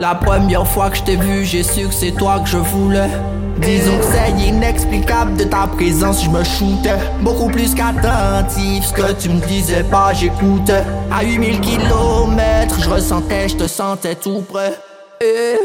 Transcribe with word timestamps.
La 0.00 0.14
première 0.14 0.66
fois 0.66 0.90
que 0.90 0.96
je 0.96 1.02
t'ai 1.04 1.16
vu, 1.16 1.44
j'ai 1.44 1.62
su 1.62 1.86
que 1.86 1.94
c'est 1.94 2.10
toi 2.12 2.40
que 2.40 2.48
je 2.48 2.58
voulais. 2.58 3.08
Disons 3.58 3.96
que 3.98 4.04
c'est 4.04 4.48
inexplicable 4.48 5.36
de 5.36 5.44
ta 5.44 5.68
présence, 5.68 6.24
je 6.24 6.30
me 6.30 6.42
shootais. 6.42 6.98
Beaucoup 7.20 7.48
plus 7.48 7.74
qu'attentif, 7.74 8.86
ce 8.86 8.92
que 8.92 9.12
tu 9.12 9.28
me 9.28 9.40
disais 9.46 9.84
pas, 9.84 10.12
j'écoutais. 10.12 10.82
À 11.12 11.22
8000 11.22 11.60
km, 11.60 12.76
je 12.80 12.90
ressentais, 12.90 13.48
je 13.48 13.56
te 13.56 13.68
sentais 13.68 14.16
tout 14.16 14.42
près. 14.52 14.74
Et 15.20 15.58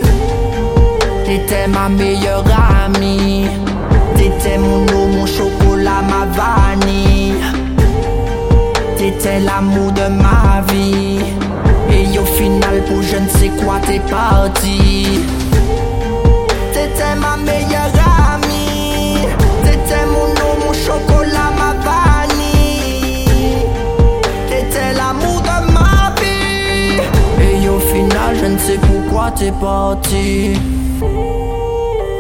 T'étais 1.25 1.67
ma 1.67 1.89
meilleure 1.89 2.43
amie. 2.85 3.47
T'étais 4.15 4.57
mon 4.57 4.83
eau, 4.83 5.07
mon 5.07 5.25
chocolat, 5.25 6.01
ma 6.01 6.25
vanille. 6.37 7.33
T'étais 8.95 9.39
l'amour 9.39 9.91
de 9.91 10.07
ma 10.07 10.61
vie. 10.71 10.98
T'es 13.99 14.11
parti. 14.11 15.21
T'étais 16.73 17.15
ma 17.15 17.37
meilleure 17.37 17.93
amie. 18.33 19.27
T'étais 19.63 20.05
mon 20.05 20.31
eau, 20.45 20.55
mon 20.65 20.73
chocolat, 20.73 21.51
ma 21.57 21.73
vanille. 21.85 23.25
T'étais 24.49 24.93
l'amour 24.93 25.41
de 25.41 25.71
ma 25.71 26.13
vie. 26.19 27.01
Et 27.41 27.69
au 27.69 27.79
final, 27.79 28.35
je 28.39 28.45
ne 28.45 28.57
sais 28.57 28.79
pourquoi 28.79 29.31
t'es 29.31 29.51
parti. 29.51 30.53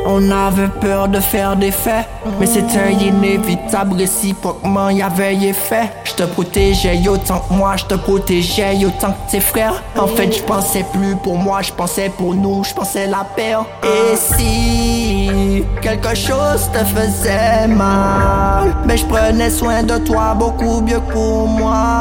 On 0.05 0.31
avait 0.31 0.69
peur 0.81 1.07
de 1.07 1.19
faire 1.19 1.55
des 1.55 1.71
faits, 1.71 2.07
mais 2.39 2.45
c'était 2.45 2.93
inévitable 2.93 3.97
réciproquement, 3.97 4.89
y 4.89 5.01
avait 5.01 5.35
effet. 5.35 5.91
Je 6.03 6.13
te 6.13 6.23
protégeais 6.23 7.07
autant 7.07 7.39
que 7.39 7.53
moi, 7.53 7.75
je 7.75 7.85
te 7.85 7.95
protégeais 7.95 8.85
autant 8.85 9.11
que 9.11 9.31
tes 9.31 9.39
frères. 9.39 9.83
En 9.97 10.07
fait, 10.07 10.31
je 10.31 10.41
pensais 10.41 10.85
plus 10.91 11.15
pour 11.15 11.37
moi, 11.37 11.61
je 11.61 11.71
pensais 11.73 12.09
pour 12.17 12.33
nous, 12.33 12.63
je 12.63 12.73
pensais 12.73 13.07
la 13.07 13.25
paix. 13.35 13.55
Et 13.83 14.15
si 14.15 15.63
quelque 15.81 16.15
chose 16.15 16.69
te 16.73 16.83
faisait 16.85 17.67
mal, 17.67 18.75
mais 18.85 18.97
je 18.97 19.05
prenais 19.05 19.49
soin 19.49 19.83
de 19.83 19.97
toi 19.97 20.33
beaucoup 20.33 20.81
mieux 20.81 21.01
pour 21.11 21.47
moi. 21.47 21.98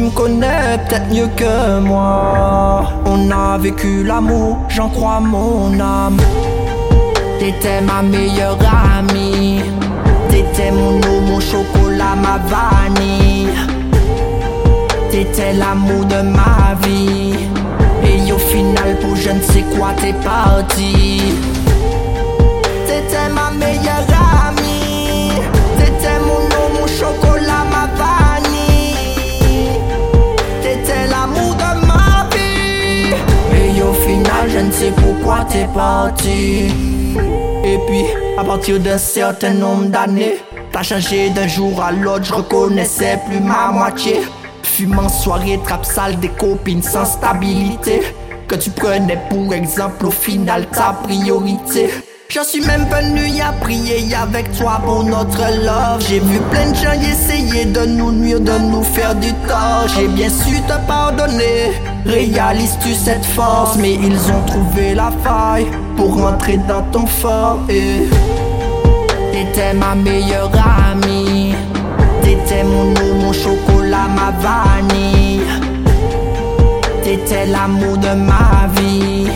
Tu 0.00 0.06
me 0.06 0.10
connais 0.12 0.78
peut-être 0.88 1.12
mieux 1.12 1.28
que 1.36 1.78
moi. 1.80 2.84
On 3.04 3.30
a 3.30 3.58
vécu 3.58 4.02
l'amour, 4.02 4.56
j'en 4.70 4.88
crois 4.88 5.20
mon 5.20 5.78
âme. 5.78 6.16
T'étais 7.38 7.82
ma 7.82 8.00
meilleure 8.00 8.56
amie. 8.96 9.60
T'étais 10.30 10.70
mon 10.70 10.96
eau, 11.00 11.20
mon 11.28 11.38
chocolat, 11.38 12.16
ma 12.16 12.38
vanille. 12.48 13.50
T'étais 15.10 15.52
l'amour 15.52 16.06
de 16.06 16.22
ma 16.22 16.74
vie. 16.82 17.34
Et 18.02 18.32
au 18.32 18.38
final, 18.38 18.96
pour 19.02 19.14
je 19.16 19.28
ne 19.28 19.42
sais 19.42 19.66
quoi, 19.76 19.88
t'es 20.00 20.14
parti. 20.14 21.20
Sais 34.80 34.92
pourquoi 34.92 35.44
t'es 35.44 35.66
parti. 35.74 36.72
Et 37.64 37.78
puis, 37.86 38.04
à 38.38 38.44
partir 38.44 38.80
d'un 38.80 38.96
certain 38.96 39.52
nombre 39.52 39.86
d'années, 39.86 40.36
t'as 40.72 40.82
changé 40.82 41.28
d'un 41.30 41.46
jour 41.46 41.82
à 41.82 41.92
l'autre, 41.92 42.24
je 42.24 42.34
reconnaissais 42.34 43.18
plus 43.28 43.40
ma 43.40 43.70
moitié. 43.70 44.22
Fumant 44.62 45.10
soirée, 45.10 45.60
trappe 45.64 45.84
sale, 45.84 46.18
des 46.18 46.30
copines 46.30 46.82
sans 46.82 47.04
stabilité. 47.04 48.00
Que 48.48 48.54
tu 48.54 48.70
prenais 48.70 49.18
pour 49.28 49.52
exemple, 49.52 50.06
au 50.06 50.10
final, 50.10 50.66
ta 50.68 50.96
priorité. 51.02 51.90
J'en 52.30 52.44
suis 52.44 52.64
même 52.64 52.86
venu 52.86 53.40
à 53.40 53.52
prier 53.52 54.14
avec 54.14 54.50
toi 54.56 54.80
pour 54.82 55.04
notre 55.04 55.44
love. 55.66 56.02
J'ai 56.08 56.20
vu 56.20 56.38
plein 56.50 56.70
de 56.70 56.76
gens 56.76 56.92
essayer 56.92 57.66
de 57.66 57.84
nous 57.84 58.12
nuire, 58.12 58.40
de 58.40 58.56
nous 58.70 58.82
faire 58.82 59.14
du 59.14 59.32
tort. 59.46 59.86
J'ai 59.94 60.08
bien 60.08 60.30
su 60.30 60.60
te 60.62 60.86
pardonner. 60.86 61.72
Réalises-tu 62.06 62.94
cette 62.94 63.24
force? 63.24 63.76
Mais 63.76 63.94
ils 63.94 64.32
ont 64.32 64.42
trouvé 64.46 64.94
la 64.94 65.10
faille 65.22 65.66
pour 65.96 66.20
rentrer 66.20 66.58
dans 66.68 66.82
ton 66.90 67.06
fort. 67.06 67.60
Et 67.68 68.08
t'étais 69.32 69.74
ma 69.74 69.94
meilleure 69.94 70.50
amie. 70.90 71.54
T'étais 72.22 72.64
mon 72.64 72.92
eau, 72.92 73.14
mon 73.20 73.32
chocolat, 73.32 74.08
ma 74.14 74.32
vanille. 74.40 75.42
T'étais 77.02 77.46
l'amour 77.46 77.96
de 77.98 78.14
ma 78.14 78.68
vie. 78.76 79.28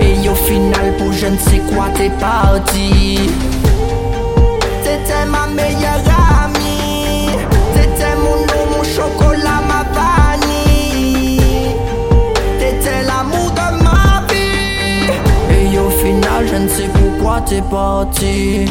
Et 0.00 0.28
au 0.28 0.34
final, 0.34 0.94
pour 0.98 1.12
je 1.12 1.26
ne 1.26 1.38
sais 1.38 1.62
quoi, 1.72 1.86
t'es 1.94 2.10
parti. 2.20 3.30
Je 16.54 16.62
ne 16.62 16.68
sais 16.68 16.88
pourquoi 16.88 17.40
t'es 17.40 17.62
parti. 17.62 18.66